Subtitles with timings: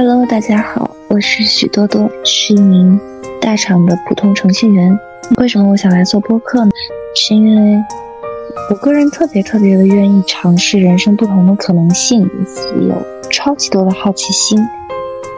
[0.00, 3.00] Hello，大家好，我是许多多，是一名
[3.40, 4.96] 大厂的普通程序员。
[5.38, 6.70] 为什么我想来做播客呢？
[7.16, 7.76] 是因为
[8.70, 12.94] 我个人特别特别的愿意尝试人生不同的可能性，以及有
[13.28, 14.56] 超级多的好奇心，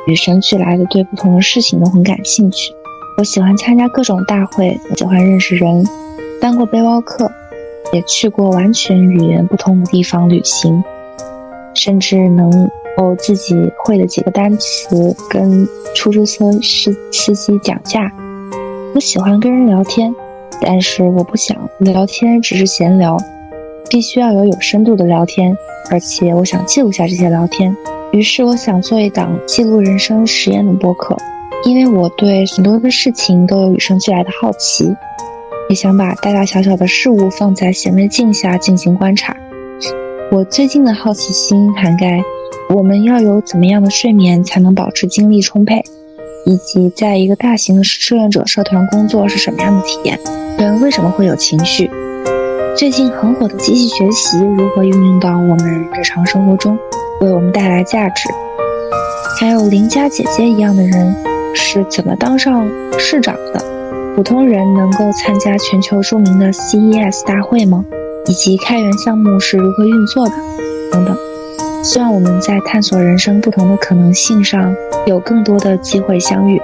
[0.06, 2.70] 与生俱来的对不同的事情都很感兴趣。
[3.16, 5.82] 我喜欢参加各种大会，我喜欢认识人，
[6.38, 7.32] 当过背包客，
[7.94, 10.84] 也去过完全语言不通的地方旅行，
[11.72, 12.70] 甚至能。
[13.00, 18.12] 我自己会的几个单词，跟出租车司司机讲价。
[18.94, 20.14] 我喜欢跟人聊天，
[20.60, 23.16] 但是我不想聊天只是闲聊，
[23.88, 25.56] 必须要有有深度的聊天，
[25.90, 27.74] 而且我想记录下这些聊天。
[28.12, 31.16] 于是我想做一档记录人生实验的播客，
[31.64, 34.84] 因为我对很多的事情都有与生俱来的好奇，
[35.70, 39.34] 也想把大大小小的事物放在显微镜下进行观察。
[40.30, 42.22] 我最近的好奇心涵盖。
[42.72, 45.82] 我们要有怎么样的睡眠才能保持精力充沛，
[46.46, 50.16] 以及在一个大型的志愿者社团工作是什么样的体验？
[50.56, 51.90] 人为什么会有情绪？
[52.76, 56.78] 最近很火的机器学习如何运用到我们日常生活中，
[57.20, 58.28] 为我们带来价值？
[59.40, 61.16] 还有邻家姐姐一样的人
[61.56, 63.60] 是怎么当上市长的？
[64.14, 67.84] 普通人能够参加全球著名的 CES 大会吗？
[68.26, 70.34] 以及开源项目是如何运作的？
[70.92, 71.16] 等等。
[71.82, 74.74] 希望我们在探索人生不同的可能性上
[75.06, 76.60] 有更多的机会相遇。